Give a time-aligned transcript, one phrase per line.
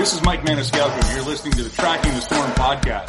[0.00, 0.94] This is Mike Maniscalco.
[0.94, 3.04] And you're listening to the Tracking the Storm podcast.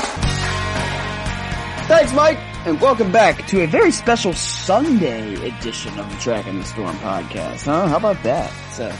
[1.88, 6.66] Thanks, Mike, and welcome back to a very special Sunday edition of the Tracking the
[6.66, 7.64] Storm podcast.
[7.64, 7.88] Huh?
[7.88, 8.52] How about that?
[8.74, 8.94] So, uh,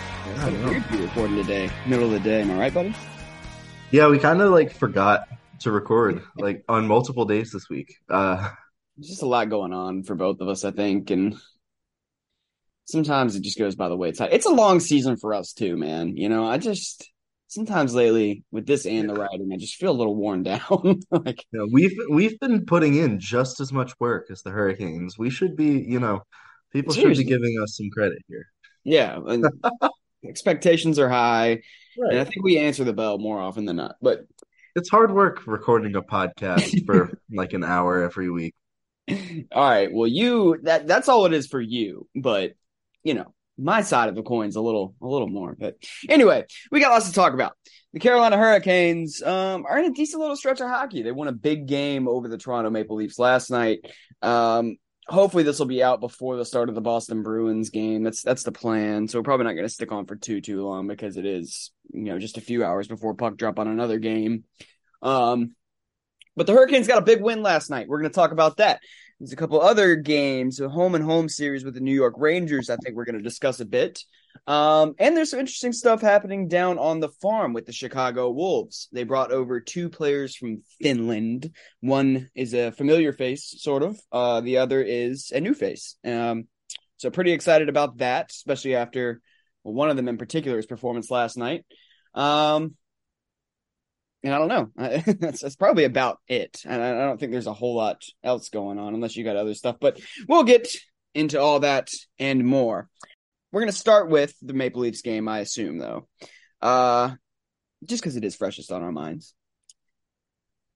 [0.50, 2.40] it's weird to be recording today, middle of the day.
[2.44, 2.96] Am I right, buddy?
[3.92, 5.28] Yeah, we kind of like forgot
[5.60, 7.98] to record like on multiple days this week.
[8.10, 8.38] Uh,
[8.96, 11.36] There's just a lot going on for both of us, I think, and
[12.86, 14.30] sometimes it just goes by the wayside.
[14.32, 16.16] It's a long season for us too, man.
[16.16, 17.11] You know, I just
[17.52, 21.02] sometimes lately with this and the writing, I just feel a little worn down.
[21.12, 25.18] like know, we've we've been putting in just as much work as the Hurricanes.
[25.18, 26.24] We should be, you know,
[26.72, 27.24] people Seriously.
[27.24, 28.48] should be giving us some credit here.
[28.84, 29.46] Yeah, and
[30.28, 31.62] expectations are high,
[31.98, 32.12] Right.
[32.14, 33.96] and I think we answer the bell more often than not.
[34.02, 34.22] But
[34.76, 38.56] It's hard work recording a podcast for like an hour every week.
[39.10, 42.08] all right, well, you that that's all it is for you.
[42.16, 42.54] But
[43.04, 45.56] you know, my side of the coin's a little a little more.
[45.58, 45.78] But
[46.10, 47.54] anyway, we got lots to talk about.
[47.94, 51.04] The Carolina Hurricanes um, are in a decent little stretch of hockey.
[51.04, 53.80] They won a big game over the Toronto Maple Leafs last night.
[54.22, 58.04] Um, hopefully, this will be out before the start of the Boston Bruins game.
[58.04, 59.08] That's that's the plan.
[59.08, 61.72] So we're probably not going to stick on for too too long because it is
[61.94, 64.46] you know just a few hours before puck drop on another game.
[65.02, 65.56] Um,
[66.36, 67.88] but the Hurricanes got a big win last night.
[67.88, 68.80] We're going to talk about that.
[69.22, 72.72] There's a couple other games, a home and home series with the New York Rangers.
[72.72, 74.04] I think we're going to discuss a bit.
[74.48, 78.90] Um, and there's some interesting stuff happening down on the farm with the Chicago Wolves.
[78.92, 81.52] They brought over two players from Finland.
[81.82, 84.00] One is a familiar face, sort of.
[84.12, 85.98] Uh, the other is a new face.
[86.04, 86.48] Um,
[86.98, 89.22] so pretty excited about that, especially after
[89.64, 91.64] well, one of them in particular's performance last night.
[92.16, 92.74] Um,
[94.24, 94.72] and I don't know.
[95.20, 96.62] that's, that's probably about it.
[96.66, 99.36] And I, I don't think there's a whole lot else going on unless you got
[99.36, 99.78] other stuff.
[99.80, 100.68] But we'll get
[101.14, 101.90] into all that
[102.20, 102.88] and more.
[103.52, 106.08] We're going to start with the Maple Leafs game, I assume, though,
[106.62, 107.12] uh,
[107.84, 109.34] just because it is freshest on our minds.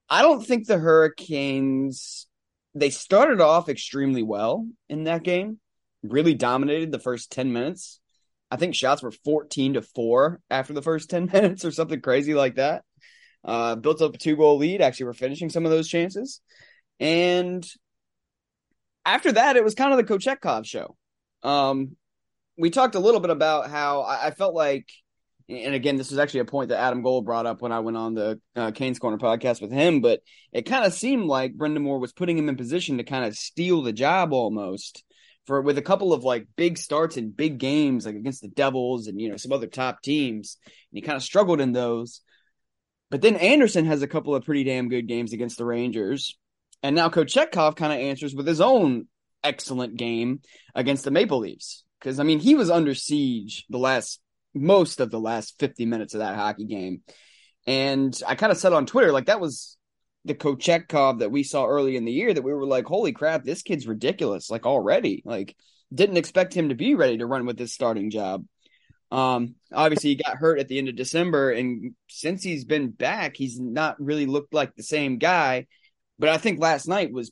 [0.09, 2.27] I don't think the Hurricanes.
[2.73, 5.59] They started off extremely well in that game,
[6.03, 8.01] really dominated the first 10 minutes.
[8.51, 12.33] I think shots were 14 to 4 after the first 10 minutes or something crazy
[12.33, 12.83] like that
[13.45, 14.81] uh, built up a two goal lead.
[14.81, 16.41] Actually, we're finishing some of those chances.
[16.99, 17.65] And
[19.05, 20.95] after that, it was kind of the Kochetkov show.
[21.43, 21.95] Um,
[22.57, 24.87] we talked a little bit about how I, I felt like,
[25.47, 27.97] and again, this was actually a point that Adam Gold brought up when I went
[27.97, 31.99] on the uh, Kane's Corner podcast with him, but it kind of seemed like Brind'Amour
[31.99, 35.03] was putting him in position to kind of steal the job almost
[35.45, 39.07] for with a couple of like big starts and big games, like against the Devils
[39.07, 42.21] and you know some other top teams, and he kind of struggled in those.
[43.15, 46.37] But then Anderson has a couple of pretty damn good games against the Rangers.
[46.83, 49.07] And now Kochetkov kind of answers with his own
[49.41, 50.41] excellent game
[50.75, 51.85] against the Maple Leafs.
[51.97, 54.19] Because, I mean, he was under siege the last,
[54.53, 57.03] most of the last 50 minutes of that hockey game.
[57.65, 59.77] And I kind of said on Twitter, like, that was
[60.25, 63.45] the Kochetkov that we saw early in the year that we were like, holy crap,
[63.45, 65.23] this kid's ridiculous, like, already.
[65.23, 65.55] Like,
[65.93, 68.43] didn't expect him to be ready to run with this starting job.
[69.11, 73.35] Um, obviously he got hurt at the end of December, and since he's been back,
[73.35, 75.67] he's not really looked like the same guy.
[76.17, 77.31] But I think last night was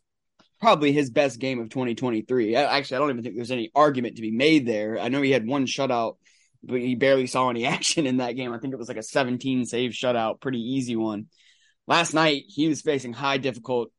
[0.59, 2.55] probably his best game of 2023.
[2.55, 4.99] Actually, I don't even think there's any argument to be made there.
[4.99, 6.17] I know he had one shutout,
[6.63, 8.53] but he barely saw any action in that game.
[8.53, 11.27] I think it was like a 17 save shutout, pretty easy one.
[11.87, 13.91] Last night he was facing high difficult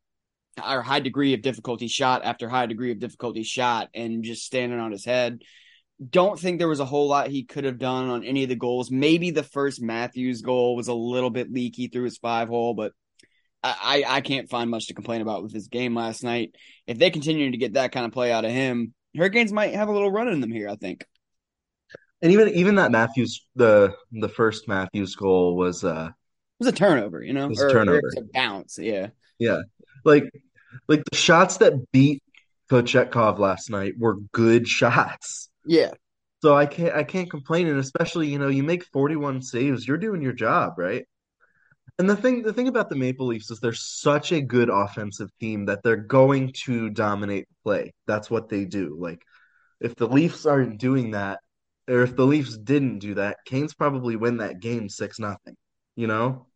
[0.62, 4.78] or high degree of difficulty shot after high degree of difficulty shot and just standing
[4.78, 5.40] on his head
[6.10, 8.56] don't think there was a whole lot he could have done on any of the
[8.56, 8.90] goals.
[8.90, 12.92] Maybe the first Matthews goal was a little bit leaky through his five hole, but
[13.62, 16.54] I, I, can't find much to complain about with his game last night.
[16.86, 19.88] If they continue to get that kind of play out of him, Hurricanes might have
[19.88, 21.06] a little run in them here, I think.
[22.20, 26.72] And even even that Matthews the the first Matthews goal was uh It was a
[26.72, 27.46] turnover, you know?
[27.46, 28.00] It was a Or- or turnover.
[28.04, 29.08] it's a bounce, yeah.
[29.38, 29.60] yeah.
[30.04, 30.24] Like
[30.88, 32.22] like the shots that beat
[32.70, 35.48] Kochetkov last night were good shots.
[35.64, 35.92] Yeah.
[36.42, 39.96] So I can't I can't complain, and especially, you know, you make 41 saves, you're
[39.96, 41.06] doing your job, right?
[41.98, 45.30] And the thing the thing about the Maple Leafs is they're such a good offensive
[45.40, 47.94] team that they're going to dominate play.
[48.06, 48.96] That's what they do.
[48.98, 49.22] Like
[49.80, 51.40] if the Leafs aren't doing that,
[51.88, 55.56] or if the Leafs didn't do that, Canes probably win that game six nothing.
[55.96, 56.46] You know?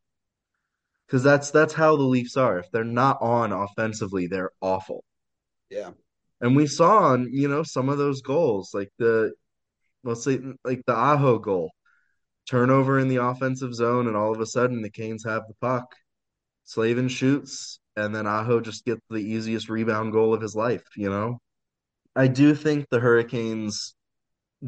[1.07, 2.59] Because that's that's how the Leafs are.
[2.59, 5.05] If they're not on offensively, they're awful.
[5.71, 5.91] Yeah.
[6.41, 9.33] And we saw on, you know, some of those goals, like the
[10.05, 11.71] let's say like the Aho goal,
[12.49, 15.95] turnover in the offensive zone, and all of a sudden the Canes have the puck.
[16.65, 21.09] Slavin shoots, and then Aho just gets the easiest rebound goal of his life, you
[21.11, 21.41] know?
[22.15, 23.95] I do think the Hurricanes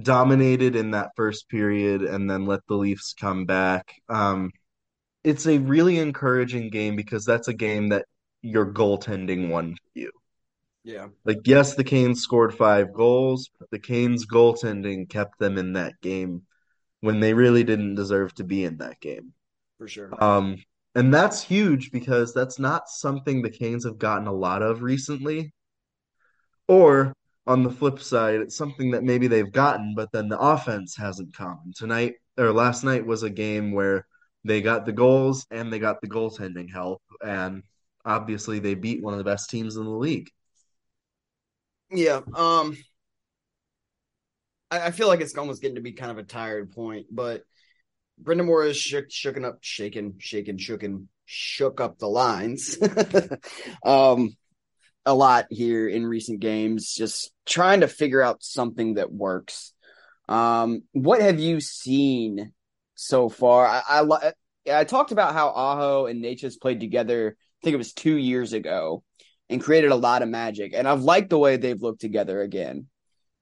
[0.01, 3.95] dominated in that first period and then let the Leafs come back.
[4.09, 4.53] Um,
[5.25, 8.07] it's a really encouraging game because that's a game that
[8.41, 10.11] your goaltending won for you.
[10.85, 11.09] Yeah.
[11.25, 16.01] Like, yes, the Canes scored five goals, but the Canes goaltending kept them in that
[16.01, 16.43] game
[17.01, 19.33] when they really didn't deserve to be in that game.
[19.79, 20.23] For sure.
[20.23, 20.57] Um,
[20.95, 25.53] and that's huge because that's not something the Canes have gotten a lot of recently.
[26.67, 27.13] Or
[27.47, 31.35] on the flip side, it's something that maybe they've gotten, but then the offense hasn't
[31.35, 31.73] come.
[31.77, 34.07] Tonight or last night was a game where
[34.45, 37.63] they got the goals and they got the goaltending help, and
[38.05, 40.31] obviously they beat one of the best teams in the league.
[41.91, 42.21] Yeah.
[42.35, 42.77] Um
[44.71, 47.43] I, I feel like it's almost getting to be kind of a tired point, but
[48.23, 52.79] Brind'Amour is shook, shooken up, shaken, shaken, shooken, shook up the lines.
[53.85, 54.37] um
[55.07, 59.73] a lot here in recent games, just trying to figure out something that works.
[60.29, 62.53] Um, what have you seen
[62.95, 63.67] so far?
[63.67, 64.33] I, I,
[64.71, 67.37] I talked about how Aho and Necas played together.
[67.37, 69.03] I think it was two years ago,
[69.51, 70.73] and created a lot of magic.
[70.75, 72.87] And I've liked the way they've looked together again.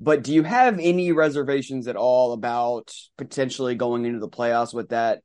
[0.00, 4.88] But do you have any reservations at all about potentially going into the playoffs with
[4.88, 5.20] that,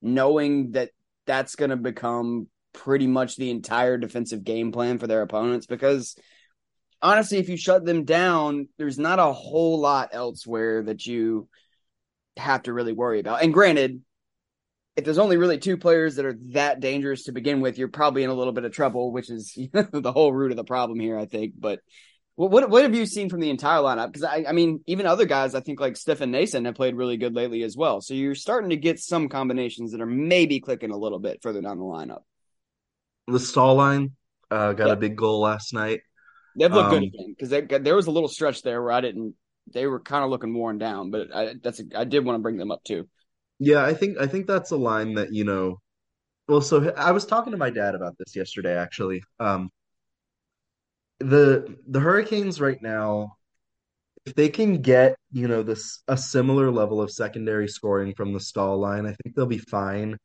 [0.00, 0.90] knowing that
[1.26, 6.16] that's going to become pretty much the entire defensive game plan for their opponents because
[7.02, 11.48] honestly, if you shut them down, there's not a whole lot elsewhere that you
[12.36, 13.42] have to really worry about.
[13.42, 14.00] And granted,
[14.96, 18.24] if there's only really two players that are that dangerous to begin with, you're probably
[18.24, 21.18] in a little bit of trouble, which is the whole root of the problem here,
[21.18, 21.54] I think.
[21.58, 21.80] But
[22.34, 24.06] what what have you seen from the entire lineup?
[24.06, 27.16] Because I, I mean, even other guys, I think like Stefan Noesen have played really
[27.16, 28.00] good lately as well.
[28.00, 31.60] So you're starting to get some combinations that are maybe clicking a little bit further
[31.60, 32.22] down the lineup
[33.26, 34.12] the Staal line
[34.50, 34.96] uh, got yep.
[34.96, 36.00] a big goal last night.
[36.56, 39.34] They've looked um, good again because there was a little stretch there where I didn't.
[39.72, 42.42] They were kind of looking worn down, but I, that's a, I did want to
[42.42, 43.08] bring them up too.
[43.64, 45.80] Yeah, I think I think that's a line that you know.
[46.48, 49.22] Well, so I was talking to my dad about this yesterday, actually.
[49.38, 49.70] Um,
[51.20, 53.36] the the Hurricanes right now,
[54.26, 58.40] if they can get you know this a similar level of secondary scoring from the
[58.40, 60.18] Staal line, I think they'll be fine.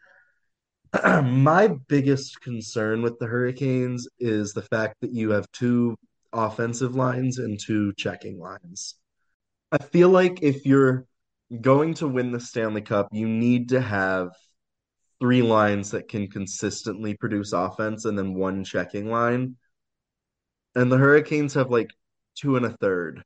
[1.06, 5.96] my biggest concern with the Hurricanes is the fact that you have two
[6.34, 8.96] offensive lines and two checking lines.
[9.72, 11.06] I feel like if you're
[11.62, 14.30] going to win the Stanley Cup, you need to have
[15.20, 19.56] three lines that can consistently produce offense and then one checking line.
[20.76, 21.90] And the Hurricanes have like
[22.36, 23.24] two and a third.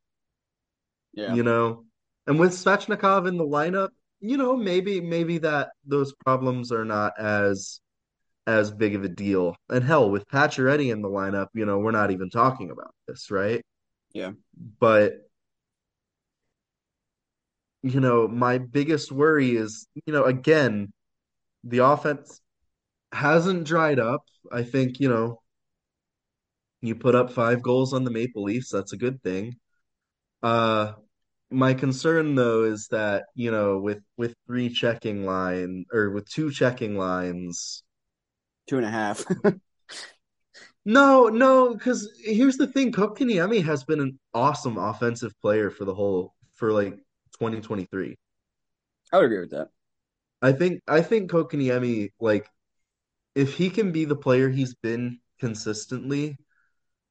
[1.13, 1.33] Yeah.
[1.33, 1.85] You know?
[2.27, 3.89] And with Svechnikov in the lineup,
[4.21, 7.81] you know, maybe maybe that those problems are not as
[8.47, 9.55] as big of a deal.
[9.69, 13.31] And hell, with Pacioretty in the lineup, you know, we're not even talking about this,
[13.31, 13.61] right?
[14.13, 14.31] Yeah.
[14.79, 15.13] But
[17.83, 20.91] you know, my biggest worry is, you know, again,
[21.63, 22.41] the offense
[23.11, 24.23] hasn't dried up.
[24.51, 25.41] I think, you know,
[26.81, 29.55] you put up five goals on the Maple Leafs, that's a good thing.
[30.41, 30.93] Uh
[31.51, 36.49] my concern though is that you know with with three checking line or with two
[36.49, 37.83] checking lines
[38.67, 39.25] two and a half
[40.85, 45.93] no no because here's the thing Kotkaniemi has been an awesome offensive player for the
[45.93, 46.97] whole for like
[47.41, 48.15] 2023
[49.11, 49.69] i would agree with that
[50.41, 52.47] i think i think Kotkaniemi like
[53.33, 56.37] if he can be the player he's been consistently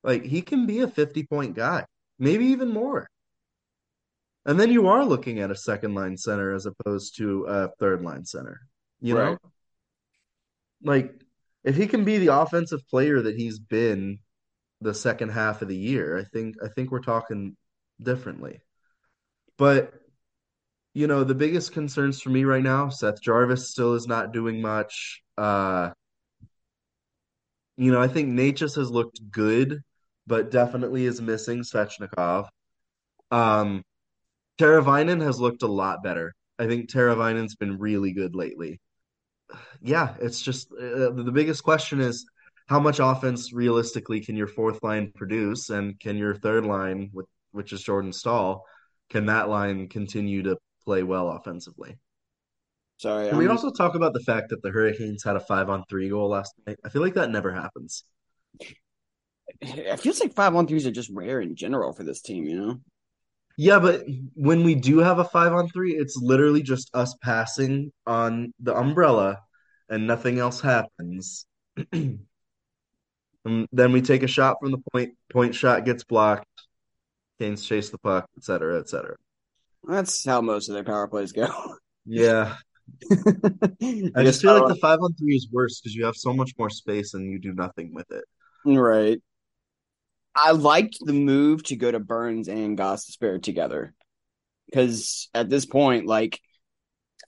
[0.05, 1.85] like he can be a 50 point guy
[2.19, 3.09] maybe even more
[4.47, 8.03] and then you are looking at a second line center as opposed to a third
[8.03, 8.61] line center.
[9.01, 9.31] You right.
[9.33, 9.39] know?
[10.83, 11.13] Like
[11.63, 14.21] if he can be the offensive player that he's been
[14.81, 17.57] the second half of the year, I think I think we're talking
[18.03, 18.61] differently.
[19.59, 19.93] But
[20.95, 24.61] you know, the biggest concerns for me right now, Seth Jarvis still is not doing
[24.61, 25.23] much.
[25.39, 25.91] Uh
[27.77, 29.81] you know, I think Necas has looked good,
[30.27, 32.47] but definitely is missing Svechnikov.
[33.31, 33.83] Um,
[34.59, 36.35] Teravainen has looked a lot better.
[36.59, 38.81] I think Teravainen's been really good lately.
[39.81, 42.27] Yeah, it's just uh, the biggest question is
[42.67, 47.27] how much offense realistically can your fourth line produce, and can your third line, with
[47.53, 48.63] which is Jordan Staal,
[49.09, 50.59] can that line continue to
[50.91, 51.97] play well offensively?
[52.99, 53.27] Sorry.
[53.27, 55.85] Can I'm we also talk about the fact that the Hurricanes had a five on
[55.89, 56.79] three goal last night?
[56.85, 58.03] I feel like that never happens.
[59.61, 62.61] it feels like five on threes are just rare in general for this team, you
[62.61, 62.81] know?
[63.57, 64.03] Yeah, but
[64.35, 68.75] when we do have a five on three, it's literally just us passing on the
[68.75, 69.39] umbrella
[69.89, 71.47] and nothing else happens.
[71.93, 72.19] And
[73.47, 76.47] um, then we take a shot from the point, point shot gets blocked,
[77.39, 79.15] Canes chase the puck, et cetera, et cetera.
[79.85, 81.49] That's how most of their power plays go.
[82.05, 82.57] Yeah,
[83.13, 86.53] I just feel like the five on three is worse because you have so much
[86.59, 88.25] more space and you do nothing with it.
[88.65, 89.21] Right.
[90.35, 93.95] I liked the move to go to Burns and Gostisbehere together.
[94.67, 96.41] Because at this point, like,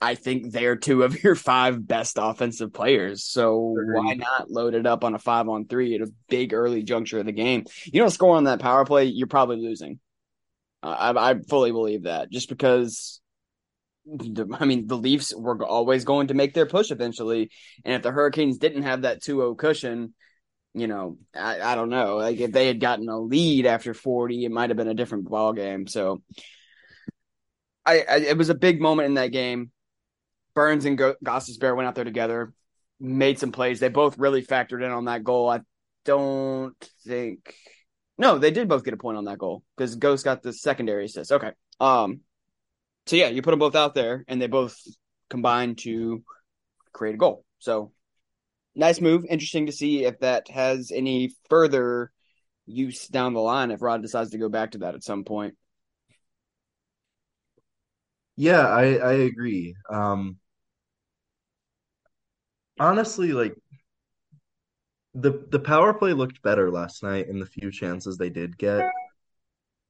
[0.01, 3.25] I think they're two of your five best offensive players.
[3.25, 6.83] So why not load it up on a five on three at a big early
[6.83, 7.65] juncture of the game?
[7.85, 9.99] You don't score on that power play, you're probably losing.
[10.83, 13.19] I, I fully believe that just because.
[14.59, 17.51] I mean, the Leafs were always going to make their push eventually,
[17.85, 20.13] and if the Hurricanes didn't have that 2-0 cushion,
[20.73, 22.17] you know, I, I don't know.
[22.17, 25.29] Like if they had gotten a lead after 40, it might have been a different
[25.29, 25.87] ball game.
[25.87, 26.21] So
[27.85, 29.71] I, I it was a big moment in that game.
[30.55, 31.15] Burns and Go-
[31.59, 32.53] Bear went out there together,
[32.99, 33.79] made some plays.
[33.79, 35.49] They both really factored in on that goal.
[35.49, 35.61] I
[36.05, 37.55] don't think
[38.17, 41.05] no, they did both get a point on that goal because Ghost got the secondary
[41.05, 41.31] assist.
[41.31, 41.51] Okay.
[41.79, 42.21] Um
[43.05, 44.77] so yeah, you put them both out there and they both
[45.29, 46.23] combined to
[46.93, 47.43] create a goal.
[47.59, 47.91] So
[48.75, 49.25] nice move.
[49.29, 52.11] Interesting to see if that has any further
[52.65, 55.55] use down the line if Rod decides to go back to that at some point.
[58.35, 59.75] Yeah, I I agree.
[59.89, 60.39] Um,
[62.79, 63.55] honestly, like
[65.15, 68.89] the the power play looked better last night in the few chances they did get.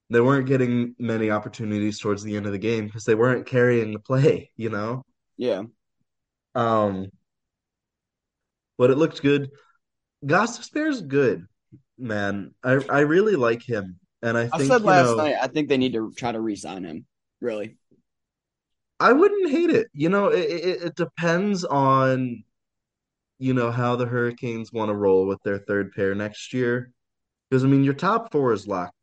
[0.10, 3.94] They weren't getting many opportunities towards the end of the game because they weren't carrying
[3.94, 5.04] the play, you know?
[5.38, 5.64] Yeah.
[6.56, 7.10] Um,
[8.78, 9.50] but it looked good.
[10.26, 11.48] Gostisbehere's good,
[11.98, 12.54] man.
[12.64, 15.70] I I really like him, and I I think said last know night I think
[15.70, 17.06] they need to try to re-sign him.
[17.42, 17.78] Really.
[19.00, 19.88] I wouldn't hate it.
[19.94, 22.44] You know, it, it, it depends on,
[23.44, 26.92] you know, how the Hurricanes want to roll with their third pair next year.
[27.50, 28.94] Because I mean, your top four is locked.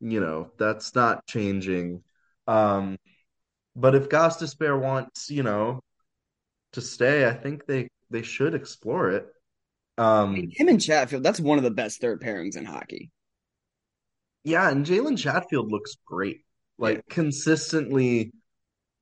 [0.00, 2.02] You know, that's not changing.
[2.46, 2.98] Um,
[3.76, 5.80] but if Gostisbehere wants, you know,
[6.72, 9.26] to stay, I think they they should explore it.
[9.98, 13.10] Um, Him and Chatfield, that's one of the best third pairings in hockey.
[14.44, 16.42] yeah, and Jalen Chatfield looks great.
[16.78, 18.32] Like consistently.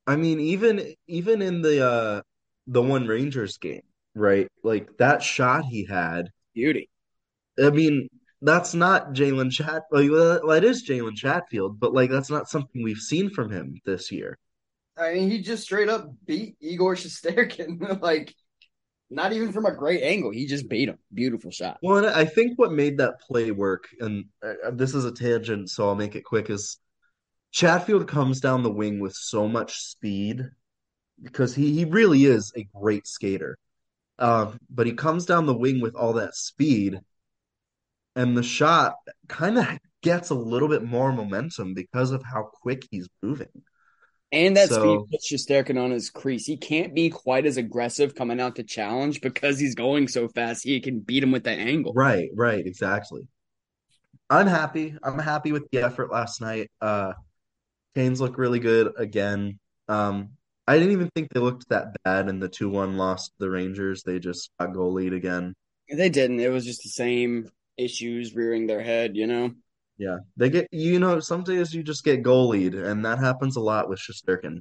[0.06, 2.22] I mean, even even in the uh
[2.68, 3.82] the one Rangers game,
[4.16, 4.48] right?
[4.62, 6.30] Like that shot he had.
[6.54, 6.90] Beauty.
[7.62, 8.08] I mean,
[8.42, 9.84] that's not Jalen Chat.
[9.90, 13.80] Like, well, it is Jalen Chatfield, but like that's not something we've seen from him
[13.84, 14.38] this year.
[14.96, 18.00] I mean, he just straight up beat Igor Shesterkin.
[18.02, 18.34] like,
[19.10, 20.30] not even from a great angle.
[20.30, 20.98] He just beat him.
[21.12, 21.78] Beautiful shot.
[21.82, 25.70] Well, and I think what made that play work, and uh, this is a tangent,
[25.70, 26.78] so I'll make it quick, is
[27.52, 30.42] Chatfield comes down the wing with so much speed
[31.22, 33.58] because he, he really is a great skater.
[34.18, 37.00] Uh, but he comes down the wing with all that speed,
[38.14, 38.94] and the shot
[39.28, 39.66] kind of
[40.02, 43.48] gets a little bit more momentum because of how quick he's moving.
[44.32, 46.46] And that So- speed puts Shesterkin on his crease.
[46.46, 50.64] He can't be quite as aggressive coming out to challenge because he's going so fast.
[50.64, 51.92] He can beat him with that angle.
[51.94, 53.28] Right, right, exactly.
[54.28, 54.96] I'm happy.
[55.02, 56.70] I'm happy with the effort last night.
[56.80, 57.12] Uh,
[57.94, 59.60] Canes look really good again.
[59.88, 60.30] Um,
[60.66, 64.02] I didn't even think they looked that bad in the 2-1 loss to the Rangers.
[64.02, 65.54] They just got goal lead again.
[65.88, 66.40] They didn't.
[66.40, 69.52] It was just the same issues rearing their head, you know?
[69.98, 73.56] Yeah, they get you know some days you just get goal lead, and that happens
[73.56, 74.60] a lot with Shesterkin.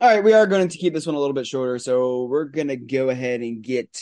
[0.00, 2.46] All right, we are going to keep this one a little bit shorter, so we're
[2.46, 4.00] going to go ahead and get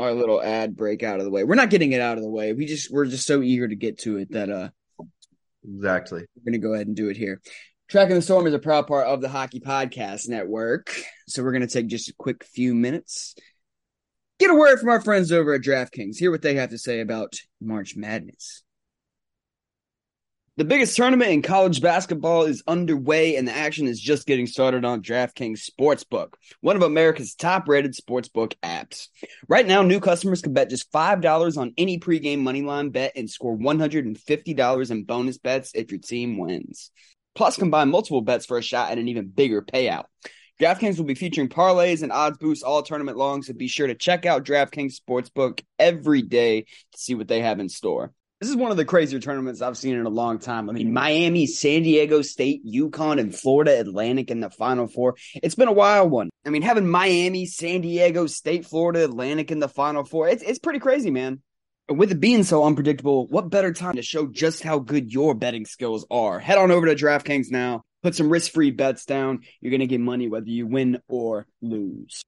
[0.00, 1.44] our little ad break out of the way.
[1.44, 2.52] We're not getting it out of the way.
[2.52, 4.70] We just we're just so eager to get to it that uh
[5.64, 6.24] Exactly.
[6.34, 7.40] we're going to go ahead and do it here.
[7.88, 10.94] Tracking the Storm is a proud part of the Hockey Podcast Network.
[11.28, 13.34] So we're going to take just a quick few minutes.
[14.38, 16.16] Get a word from our friends over at DraftKings.
[16.16, 18.62] Hear what they have to say about March Madness.
[20.56, 24.84] The biggest tournament in college basketball is underway, and the action is just getting started
[24.84, 29.08] on DraftKings Sportsbook, one of America's top rated sportsbook apps.
[29.48, 33.58] Right now, new customers can bet just $5 on any pregame moneyline bet and score
[33.58, 36.92] $150 in bonus bets if your team wins.
[37.34, 40.04] Plus, combine multiple bets for a shot at an even bigger payout.
[40.60, 43.94] DraftKings will be featuring parlays and odds boosts all tournament long, so be sure to
[43.94, 48.12] check out DraftKings Sportsbook every day to see what they have in store.
[48.40, 50.68] This is one of the crazier tournaments I've seen in a long time.
[50.68, 55.16] I mean, Miami, San Diego State, UConn, and Florida Atlantic in the Final Four.
[55.34, 56.30] It's been a wild one.
[56.44, 60.58] I mean, having Miami, San Diego State, Florida Atlantic in the Final Four, it's, it's
[60.58, 61.42] pretty crazy, man.
[61.90, 65.66] With it being so unpredictable, what better time to show just how good your betting
[65.66, 66.38] skills are?
[66.38, 69.40] Head on over to DraftKings now, put some risk free bets down.
[69.60, 72.22] You're going to get money whether you win or lose.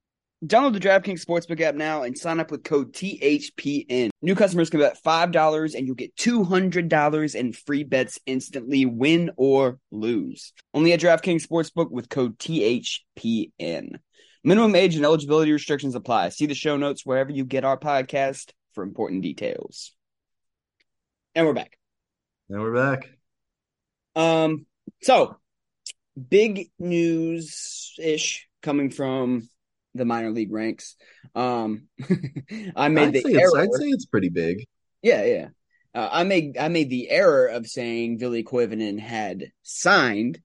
[0.44, 4.10] Download the DraftKings Sportsbook app now and sign up with code THPN.
[4.20, 9.78] New customers can bet $5 and you'll get $200 in free bets instantly, win or
[9.90, 10.52] lose.
[10.74, 14.00] Only at DraftKings Sportsbook with code THPN.
[14.44, 16.28] Minimum age and eligibility restrictions apply.
[16.28, 19.92] See the show notes wherever you get our podcast for important details.
[21.34, 21.78] And we're back.
[22.50, 23.08] And we're back.
[24.14, 24.66] Um,
[25.02, 25.36] so
[26.16, 29.48] big news ish coming from
[29.94, 30.94] the minor league ranks.
[31.34, 31.88] Um,
[32.76, 33.58] I made I'd the error.
[33.58, 34.66] I'd say it's pretty big.
[35.02, 35.48] Yeah, yeah.
[35.94, 40.38] Uh, I made I made the error of saying Ville Koivunen had signed,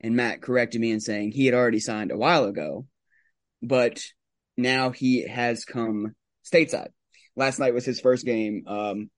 [0.00, 2.86] and Matt corrected me in saying he had already signed a while ago,
[3.62, 4.02] but
[4.56, 6.88] now he has come stateside.
[7.38, 9.10] Last night was his first game, um,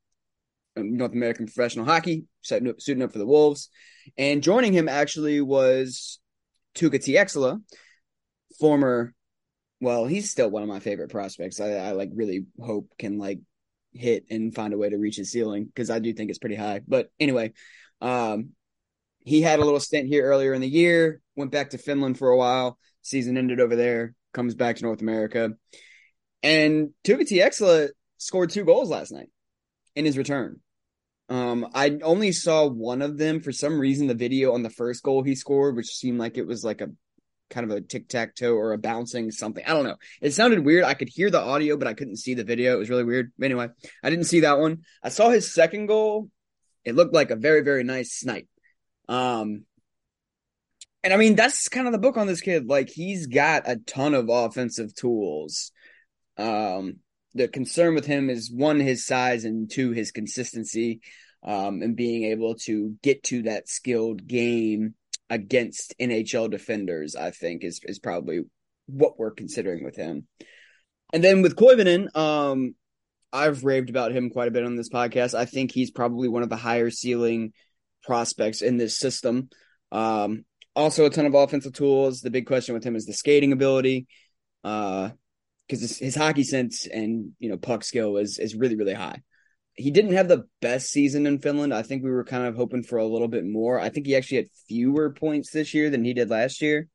[0.77, 3.71] North American Professional Hockey, suiting up, for the Wolves,
[4.19, 6.21] and joining him actually was
[6.75, 7.62] Tuukka Tieksola,
[8.59, 9.15] former
[9.81, 11.59] well, he's still one of my favorite prospects.
[11.59, 13.41] I, I like really hope can like
[13.95, 16.57] hit and find a way to reach his ceiling because I do think it's pretty
[16.57, 16.83] high.
[16.87, 17.53] But anyway,
[18.03, 18.50] um,
[19.21, 22.29] he had a little stint here earlier in the year, went back to Finland for
[22.29, 22.79] a while.
[23.00, 25.53] Season ended over there, comes back to North America.
[26.43, 27.89] And Tuukka Tieksola
[28.21, 29.31] scored two goals last night
[29.97, 30.61] in his return.
[31.29, 34.06] Um, I only saw one of them for some reason.
[34.06, 36.91] The video on the first goal he scored, which seemed like it was like a
[37.50, 39.65] kind of a tic tac toe or a bouncing something.
[39.65, 39.97] I don't know.
[40.21, 40.85] It sounded weird.
[40.85, 42.75] I could hear the audio, but I couldn't see the video.
[42.75, 43.33] It was really weird.
[43.43, 43.69] Anyway,
[44.02, 44.83] I didn't see that one.
[45.02, 46.30] I saw his second goal.
[46.85, 48.49] It looked like a very, very nice snipe.
[49.09, 49.65] Um,
[51.02, 52.67] and I mean, that's kind of the book on this kid.
[52.67, 55.73] Like, he's got a ton of offensive tools.
[56.37, 56.99] Um,
[57.34, 61.00] the concern with him is one, his size, and two, his consistency,
[61.43, 64.95] um, and being able to get to that skilled game
[65.28, 68.43] against NHL defenders, I think is is probably
[68.86, 70.26] what we're considering with him.
[71.12, 72.75] And then with Koivunen, um,
[73.32, 75.34] I've raved about him quite a bit on this podcast.
[75.34, 77.52] I think he's probably one of the higher ceiling
[78.02, 79.49] prospects in this system.
[79.93, 82.21] Um, also a ton of offensive tools.
[82.21, 84.06] The big question with him is the skating ability.
[84.64, 85.10] Uh,
[85.71, 89.23] because his, his hockey sense and you know puck skill is is really really high
[89.75, 91.73] he didn't have the best season in Finland.
[91.73, 93.80] I think we were kind of hoping for a little bit more.
[93.80, 96.89] I think he actually had fewer points this year than he did last year.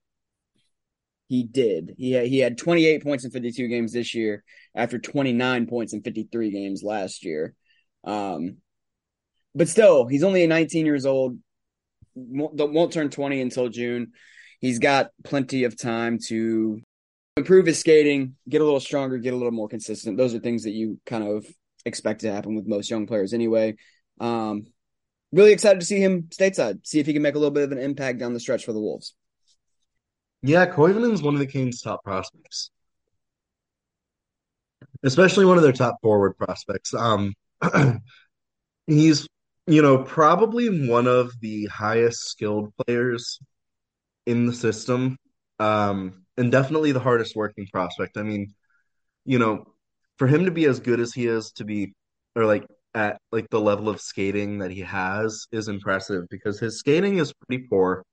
[1.27, 1.95] He did.
[1.97, 4.43] He had, he had 28 points in 52 games this year
[4.75, 7.55] after 29 points in 53 games last year.
[8.03, 8.57] Um,
[9.55, 11.39] but still, he's only 19 years old.
[12.13, 14.11] Won't, won't turn 20 until June.
[14.59, 16.81] He's got plenty of time to
[17.37, 20.17] improve his skating, get a little stronger, get a little more consistent.
[20.17, 21.45] Those are things that you kind of
[21.85, 23.75] expect to happen with most young players anyway.
[24.19, 24.67] Um,
[25.33, 27.71] really excited to see him stateside, see if he can make a little bit of
[27.73, 29.13] an impact down the stretch for the Wolves.
[30.41, 32.69] Yeah, Koivunen's one of the Canes' top prospects,
[35.03, 36.93] especially one of their top forward prospects.
[36.93, 37.33] Um,
[38.87, 39.27] he's
[39.65, 43.39] you know probably one of the highest skilled players
[44.27, 45.17] in the system,
[45.59, 48.17] um, and definitely the hardest working prospect.
[48.17, 48.53] I mean,
[49.25, 49.65] you know,
[50.17, 51.93] for him to be as good as he is to be
[52.35, 56.79] or like at like the level of skating that he has is impressive because his
[56.79, 58.03] skating is pretty poor.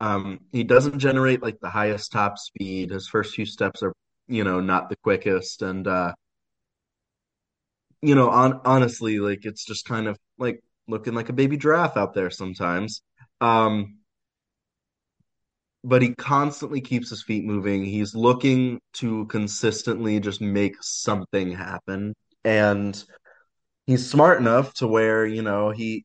[0.00, 2.90] Um, he doesn't generate like the highest top speed.
[2.90, 3.92] His first few steps are,
[4.28, 6.12] you know, not the quickest, and uh,
[8.02, 11.96] you know, on honestly, like it's just kind of like looking like a baby giraffe
[11.96, 13.02] out there sometimes.
[13.40, 13.98] Um,
[15.86, 17.84] but he constantly keeps his feet moving.
[17.84, 22.12] He's looking to consistently just make something happen.
[22.44, 23.02] And
[23.86, 26.04] he's smart enough to where, you know, he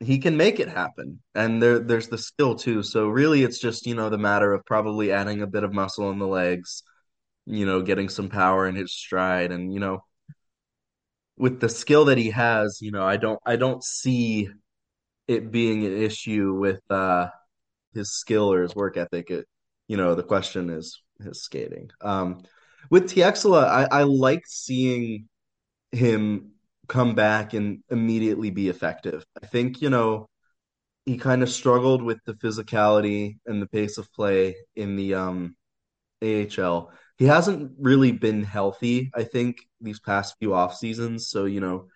[0.00, 1.20] he can make it happen.
[1.34, 2.84] And there there's the skill too.
[2.84, 6.10] So really it's just, you know, the matter of probably adding a bit of muscle
[6.12, 6.84] in the legs,
[7.46, 10.04] you know, getting some power in his stride and, you know,
[11.36, 14.48] with the skill that he has, you know, I don't I don't see
[15.28, 17.28] it being an issue with uh,
[17.98, 19.30] his skill or his work ethic.
[19.30, 19.46] It,
[19.88, 21.90] you know, the question is his skating.
[22.00, 22.42] Um,
[22.90, 25.28] with Tieksola, I, I like seeing
[25.92, 26.52] him
[26.86, 29.24] come back and immediately be effective.
[29.42, 30.28] I think, you know,
[31.04, 35.56] he kind of struggled with the physicality and the pace of play in the um,
[36.22, 36.92] AHL.
[37.16, 41.28] He hasn't really been healthy, I think, these past few off seasons.
[41.28, 41.88] So, you know,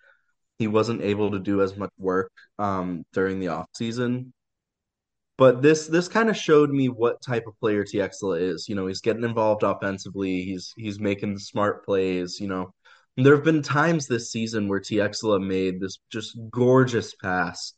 [0.59, 4.33] he wasn't able to do as much work um, during the off season.
[5.37, 8.69] But this this kind of showed me what type of player Tieksola is.
[8.69, 10.43] You know, he's getting involved offensively.
[10.43, 12.39] He's he's making smart plays.
[12.39, 12.73] You know,
[13.17, 17.73] and there have been times this season where Tieksola made this just gorgeous pass,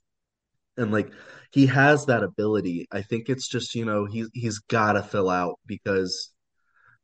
[0.75, 1.11] and like
[1.51, 2.87] he has that ability.
[2.91, 6.33] I think it's just you know he's he's got to fill out because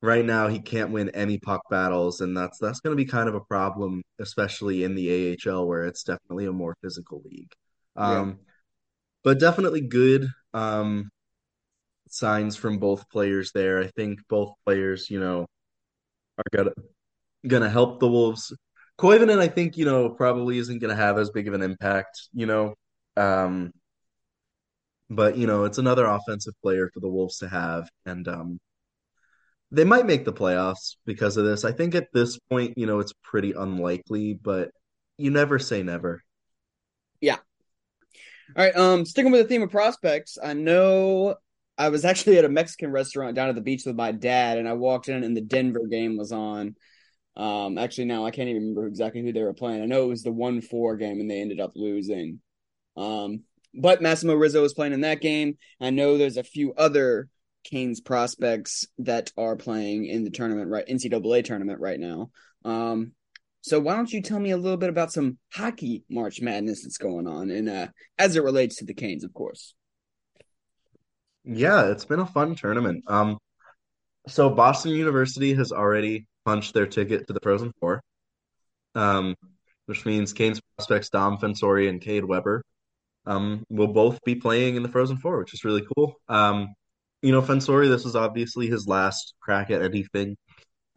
[0.01, 3.29] right now he can't win any puck battles, and that's that's going to be kind
[3.29, 7.53] of a problem, especially in the AHL where it's definitely a more physical league.
[7.95, 8.39] Um,
[9.23, 11.09] but definitely good um,
[12.09, 13.79] signs from both players there.
[13.79, 15.47] I think both players, you know,
[16.37, 16.71] are gonna
[17.47, 18.53] gonna help the Wolves.
[18.99, 22.45] Koivunen, I think, you know, probably isn't gonna have as big of an impact, you
[22.45, 22.75] know.
[23.17, 23.71] Um,
[25.09, 28.59] but you know, it's another offensive player for the Wolves to have, and um,
[29.71, 31.65] they might make the playoffs because of this.
[31.65, 34.71] I think at this point, you know, it's pretty unlikely, but
[35.17, 36.21] you never say never.
[38.55, 38.75] All right.
[38.75, 41.35] Um, sticking with the theme of prospects, I know
[41.77, 44.67] I was actually at a Mexican restaurant down at the beach with my dad, and
[44.67, 46.75] I walked in and the Denver game was on.
[47.35, 49.81] Um, actually, now I can't even remember exactly who they were playing.
[49.81, 52.41] I know it was the one four game, and they ended up losing.
[52.97, 55.57] Um, but Massimo Rizzo was playing in that game.
[55.79, 57.29] I know there's a few other
[57.63, 60.87] Canes prospects that are playing in the tournament, right?
[60.87, 62.31] NCAA tournament right now.
[62.65, 63.13] Um,
[63.61, 66.97] so why don't you tell me a little bit about some hockey March Madness that's
[66.97, 69.75] going on, and uh, as it relates to the Canes, of course.
[71.43, 73.03] Yeah, it's been a fun tournament.
[73.07, 73.37] Um,
[74.27, 78.01] so Boston University has already punched their ticket to the Frozen Four,
[78.95, 79.35] um,
[79.85, 82.63] which means Canes prospects Dom Fensore and Cade Webber
[83.25, 86.15] um, will both be playing in the Frozen Four, which is really cool.
[86.27, 86.73] Um,
[87.21, 90.35] you know, Fensore, this is obviously his last crack at anything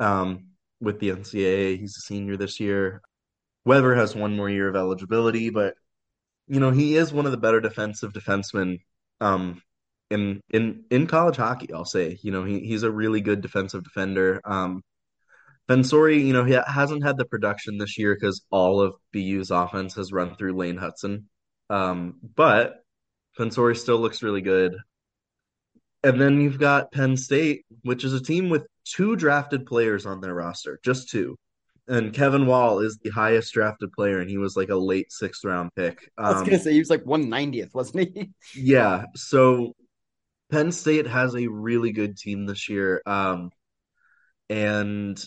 [0.00, 0.46] um,
[0.84, 1.78] with the NCAA.
[1.78, 3.02] He's a senior this year.
[3.64, 5.74] Webber has one more year of eligibility, but
[6.46, 8.80] you know, he is one of the better defensive defensemen
[9.20, 9.62] um,
[10.10, 11.72] in in in college hockey.
[11.72, 14.40] I'll say, you know, he he's a really good defensive defender.
[14.44, 14.82] Um,
[15.68, 20.12] you know, he hasn't had the production this year because all of BU's offense has
[20.12, 21.24] run through Lane Hutson.
[21.70, 22.84] Um, but
[23.38, 24.76] Fensore still looks really good.
[26.02, 30.20] And then you've got Penn State, which is a team with two drafted players on
[30.20, 31.36] their roster, just two.
[31.86, 35.44] And Kevin Wall is the highest drafted player, and he was like a late sixth
[35.44, 36.10] round pick.
[36.16, 38.30] Um, I was gonna um, say he was like one ninetieth, wasn't he?
[38.56, 39.04] yeah.
[39.14, 39.74] So
[40.50, 43.02] Penn State has a really good team this year.
[43.04, 43.50] Um,
[44.48, 45.22] and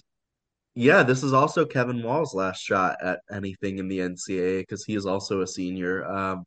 [0.74, 4.96] yeah, this is also Kevin Wall's last shot at anything in the NCAA because he
[4.96, 6.06] is also a senior.
[6.06, 6.44] Um,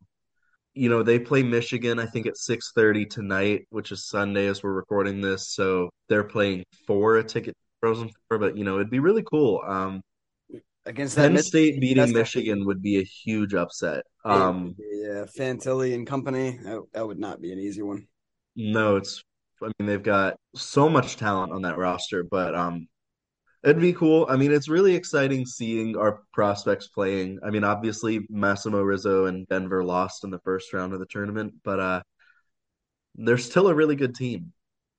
[0.75, 4.73] you know, they play Michigan, I think at 6:30 tonight, which is Sunday as we're
[4.73, 5.49] recording this.
[5.55, 9.63] So they're playing for a ticket Frozen Four, but you know, it'd be really cool.
[9.67, 10.03] Um,
[10.87, 14.05] against Penn State beating Michigan would be a huge upset.
[14.25, 18.07] Um, yeah, Fantilli and company, that, that would not be an easy one.
[18.57, 19.23] No, it's
[19.63, 22.89] I mean they've got so much talent on that roster, but um
[23.65, 24.27] it'd be cool.
[24.29, 27.41] I mean, it's really exciting seeing our prospects playing.
[27.45, 31.55] I mean, obviously Massimo Rizzo and Denver lost in the first round of the tournament,
[31.65, 32.03] but uh
[33.17, 34.53] they're still a really good team.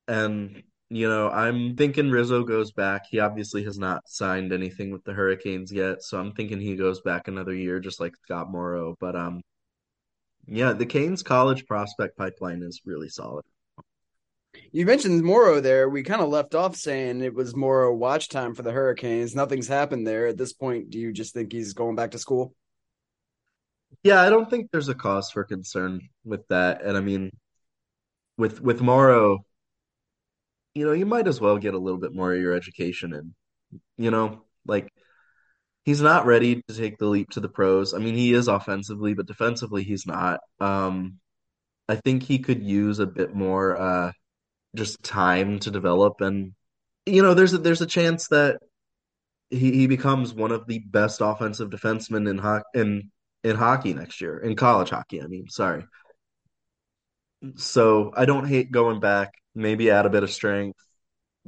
[0.08, 3.06] And you know, I'm thinking Rizzo goes back.
[3.10, 7.02] He obviously has not signed anything with the Hurricanes yet, so I'm thinking he goes
[7.02, 9.42] back another year just like Scott Morrow, but um
[10.46, 13.46] yeah, the Canes college prospect pipeline is really solid.
[14.72, 15.90] You mentioned Morrow there.
[15.90, 19.36] We kind of left off saying it was Morrow watch time for the Hurricanes.
[19.36, 20.90] Nothing's happened there at this point.
[20.90, 22.54] Do you just think he's going back to school?
[24.04, 26.82] Yeah, I don't think there's a cause for concern with that.
[26.84, 27.32] And I mean,
[28.38, 29.46] with with Morrow,
[30.74, 33.36] you know, you might as well get a little bit more of your education in.
[33.98, 34.92] You know, like
[35.86, 37.94] he's not ready to take the leap to the pros.
[37.94, 40.42] I mean, he is offensively, but defensively he's not.
[40.60, 41.20] Um
[41.90, 44.12] I think he could use a bit more uh
[44.76, 46.54] just time to develop and
[47.06, 48.60] you know there's a, there's a chance that
[49.50, 53.12] he, he becomes one of the best offensive defensemen in ho- in
[53.44, 55.84] in hockey next year in college hockey I mean sorry
[57.56, 60.80] so I don't hate going back maybe add a bit of strength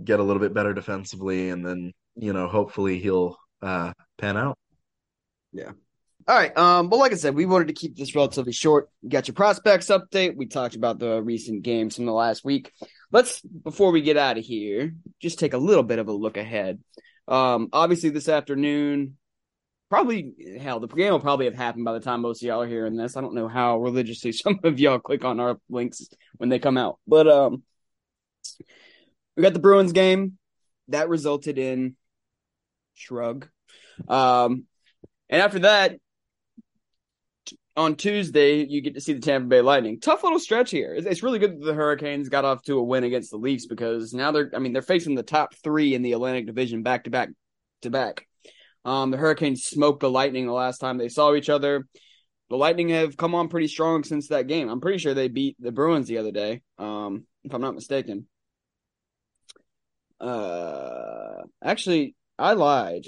[0.04, 4.58] get a little bit better defensively and then you know hopefully he'll uh pan out
[5.52, 5.72] yeah
[6.28, 6.58] All right.
[6.58, 8.90] Um, but like I said, we wanted to keep this relatively short.
[9.02, 10.38] You got your prospects update.
[10.38, 12.72] We talked about the recent games from the last week.
[13.14, 16.36] Let's before we get out of here, just take a little bit of a look
[16.36, 16.80] ahead.
[17.28, 19.18] Um, obviously this afternoon,
[19.90, 22.68] probably hell, the game will probably have happened by the time most of y'all are
[22.68, 23.16] hearing this.
[23.16, 26.76] I don't know how religiously some of y'all click on our links when they come
[26.76, 27.62] out, but um,
[29.38, 30.40] we got the Bruins game
[30.88, 31.96] that resulted in
[32.96, 33.48] shrug.
[34.08, 34.66] Um,
[35.30, 35.98] and after that,
[37.76, 40.00] on Tuesday, you get to see the Tampa Bay Lightning.
[40.00, 40.94] Tough little stretch here.
[40.96, 44.14] It's, really good that the Hurricanes got off to a win against the Leafs because
[44.14, 47.10] now they're, I mean, they're facing the top three in the Atlantic Division back to
[47.10, 47.30] back
[47.82, 48.28] to back.
[48.86, 51.88] Um, the Hurricanes smoked the Lightning the last time they saw each other.
[52.50, 54.70] The Lightning have come on pretty strong since that game.
[54.70, 58.28] I'm pretty sure they beat the Bruins the other day, um, if I'm not mistaken.
[60.20, 63.06] Uh, actually, I lied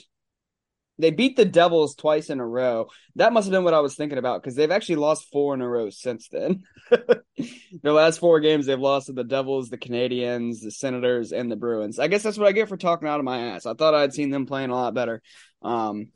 [0.98, 2.88] they beat the Devils twice in a row.
[3.16, 5.62] That must have been what I was thinking about because they've actually lost four in
[5.62, 6.64] a row since then.
[7.84, 11.58] Their last four games, they've lost to the Devils, the Canadiens, the Senators, and the
[11.58, 12.00] Bruins.
[12.00, 13.66] I guess that's what I get for talking out of my ass.
[13.66, 15.22] I thought I'd seen them playing a lot better.
[15.62, 16.10] Um,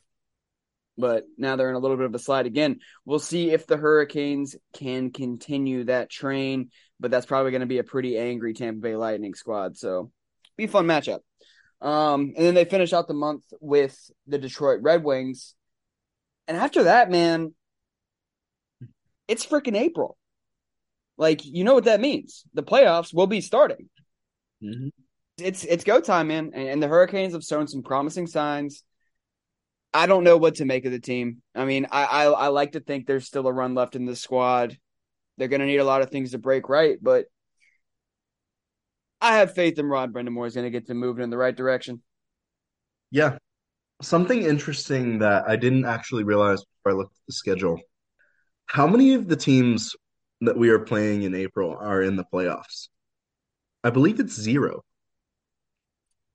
[0.98, 2.80] but now they're in a little bit of a slide again.
[3.06, 7.78] We'll see if the Hurricanes can continue that train, but that's probably going to be
[7.78, 9.78] a pretty angry Tampa Bay Lightning squad.
[9.78, 10.12] So,
[10.58, 11.20] be a fun matchup.
[11.82, 15.56] Um, and then they finish out the month with the Detroit Red Wings.
[16.48, 17.54] And after that, man,
[19.28, 20.18] it's freaking April.
[21.18, 22.44] Like, you know what that means.
[22.54, 23.90] The playoffs will be starting.
[24.64, 24.88] Mm-hmm.
[25.38, 26.52] It's it's go time, man.
[26.54, 28.84] And, and the Hurricanes have shown some promising signs.
[29.94, 31.42] I don't know what to make of the team.
[31.56, 34.16] I mean, I, I, I like to think there's still a run left in the
[34.16, 34.78] squad.
[35.38, 37.26] They're going to need a lot of things to break right, but
[39.22, 41.56] I have faith in Rod Brind'Amour is going to get them moving in the right
[41.56, 42.02] direction.
[43.12, 43.38] Yeah.
[44.02, 47.82] Something interesting that I didn't actually realize before I looked at the schedule.
[48.66, 49.96] How many of the teams
[50.42, 52.88] that we are playing in April are in the playoffs?
[53.84, 54.84] I believe it's zero.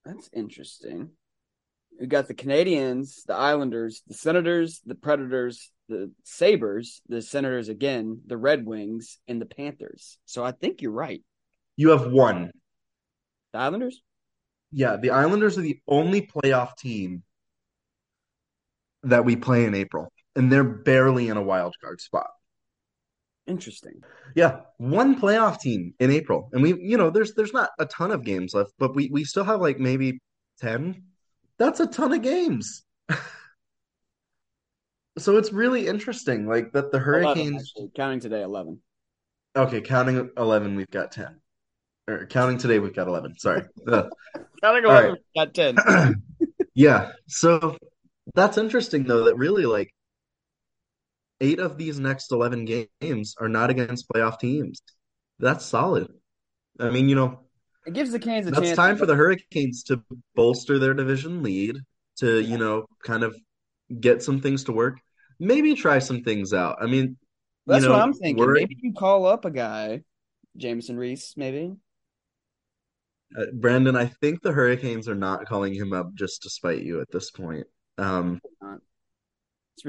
[0.05, 1.11] That's interesting.
[1.99, 8.21] We got the Canadiens, the Islanders, the Senators, the Predators, the Sabres, the Senators again,
[8.27, 10.19] the Red Wings, and the Panthers.
[10.25, 11.23] So I think you're right.
[11.77, 12.51] You have one.
[13.55, 14.03] The Islanders?
[14.73, 17.23] Yeah, the Islanders are the only playoff team
[19.05, 22.27] that we play in April, and they're barely in a wild card spot.
[23.47, 24.03] Interesting.
[24.35, 28.11] Yeah, one playoff team in April, and we, you know, there's there's not a ton
[28.11, 30.19] of games left, but we we still have like maybe
[30.61, 31.05] ten.
[31.57, 32.83] That's a ton of games.
[35.17, 38.81] so it's really interesting, like that the Hurricanes 11, counting today eleven.
[39.55, 41.41] Okay, counting eleven, we've got ten
[42.09, 43.39] or counting today, we've got 11.
[43.39, 43.63] Sorry.
[43.87, 44.09] Uh,
[44.63, 45.21] counting 11, right.
[45.37, 46.23] got 10.
[46.75, 47.13] yeah.
[47.29, 47.77] So
[48.35, 49.91] that's interesting, though, that really like
[51.41, 54.83] eight of these next 11 games are not against playoff teams.
[55.39, 56.09] That's solid.
[56.79, 57.41] I mean, you know,
[57.87, 58.77] it gives the Canes a that's chance.
[58.77, 60.03] time for the Hurricanes to
[60.35, 61.77] bolster their division lead,
[62.19, 63.37] to, you know, kind of
[64.01, 64.99] get some things to work.
[65.39, 66.79] Maybe try some things out.
[66.81, 67.17] I mean,
[67.67, 68.53] that's you know, what I'm thinking.
[68.53, 70.03] Maybe you call up a guy,
[70.57, 71.75] Jamieson Rees, maybe.
[73.39, 77.01] Uh, Brandon, I think the Hurricanes are not calling him up just to spite you
[77.01, 77.67] at this point.
[77.99, 78.41] Um,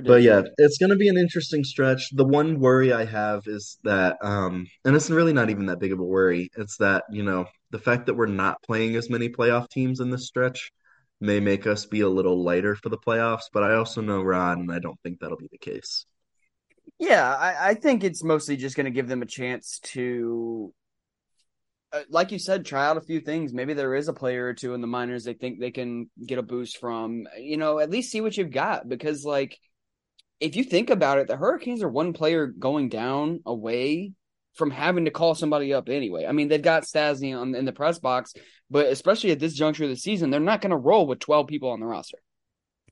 [0.03, 2.09] but yeah, it's going to be an interesting stretch.
[2.11, 5.93] The one worry I have is that, um, and it's really not even that big
[5.93, 6.49] of a worry.
[6.57, 10.09] It's that, you know, the fact that we're not playing as many playoff teams in
[10.09, 10.71] this stretch
[11.21, 13.45] may make us be a little lighter for the playoffs.
[13.53, 16.05] But I also know Ron, and I don't think that'll be the case.
[16.99, 20.73] Yeah, I, I think it's mostly just going to give them a chance to
[21.95, 23.53] Uh, like you said, try out a few things.
[23.53, 26.39] Maybe there is a player or two in the minors they think they can get
[26.39, 27.25] a boost from.
[27.39, 29.57] You know, at least see what you've got because, like,
[30.41, 34.11] if you think about it, the Hurricanes are one player going down away
[34.55, 36.25] from having to call somebody up anyway.
[36.25, 38.33] I mean, they've got Stastny on in the press box,
[38.69, 41.47] but especially at this juncture of the season, they're not going to roll with 12
[41.47, 42.17] people on the roster.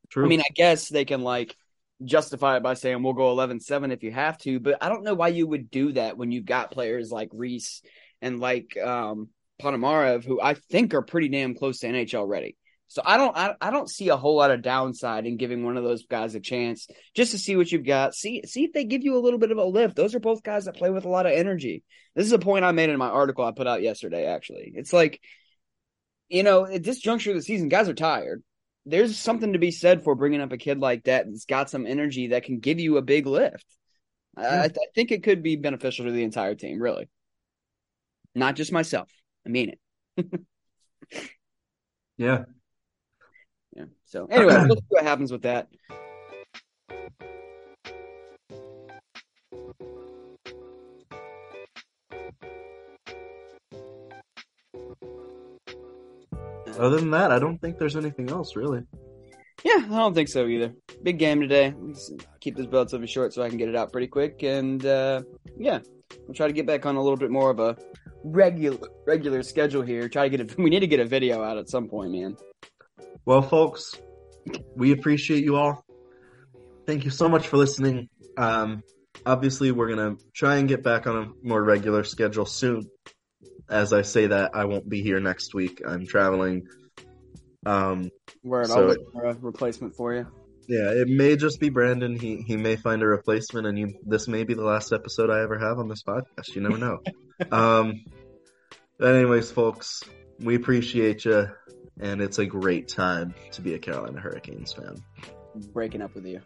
[0.09, 0.25] True.
[0.25, 1.55] I mean, I guess they can like
[2.03, 5.13] justify it by saying we'll go 11-7 if you have to, but I don't know
[5.13, 7.81] why you would do that when you've got players like Rees
[8.23, 9.29] and like um,
[9.61, 12.55] Ponomarev, who I think are pretty damn close to NHL ready.
[12.87, 15.77] So I don't I, I don't see a whole lot of downside in giving one
[15.77, 18.15] of those guys a chance just to see what you've got.
[18.15, 19.95] See see if they give you a little bit of a lift.
[19.95, 21.83] Those are both guys that play with a lot of energy.
[22.15, 24.71] This is a point I made in my article I put out yesterday actually.
[24.75, 25.19] It's like
[26.29, 28.41] you know, at this juncture of the season guys are tired.
[28.85, 31.87] There's something to be said for bringing up a kid like that that's got some
[31.87, 33.65] energy that can give you a big lift.
[34.37, 34.61] Yeah.
[34.61, 37.07] I, I think it could be beneficial to the entire team, really
[38.35, 39.09] not just myself.
[39.45, 39.75] I mean
[40.17, 40.27] it.
[42.17, 42.45] yeah.
[43.75, 43.85] Yeah.
[44.05, 45.67] So anyway, let's see what happens with that.
[56.79, 58.83] Other than that, I don't think there's anything else really.
[59.63, 60.73] Yeah, I don't think so either.
[61.03, 61.73] Big game today.
[62.41, 64.43] Keep this relatively short so I can get it out pretty quick.
[64.43, 65.21] And uh,
[65.57, 65.79] yeah,
[66.27, 67.77] we'll try to get back on a little bit more of a
[68.23, 70.09] regular regular schedule here.
[70.09, 72.37] Try to get a, we need to get a video out at some point, man.
[73.25, 73.95] Well, folks,
[74.75, 75.85] we appreciate you all.
[76.85, 78.09] Thank you so much for listening.
[78.37, 78.83] Um,
[79.25, 82.89] obviously, we're gonna try and get back on a more regular schedule soon.
[83.69, 85.81] As I say that, I won't be here next week.
[85.87, 86.67] I'm traveling.
[87.65, 88.09] Um,
[88.43, 90.27] Word, So I'll look for a replacement for you.
[90.67, 92.17] yeah, it may just be Brandon.
[92.17, 95.41] He he may find a replacement, and you this may be the last episode I
[95.41, 96.55] ever have on this podcast.
[96.55, 96.99] You never know.
[97.51, 98.03] um,
[98.97, 100.03] but anyways, folks,
[100.39, 101.49] we appreciate you,
[101.99, 104.95] and it's a great time to be a Carolina Hurricanes fan.
[105.73, 106.41] Breaking up with you.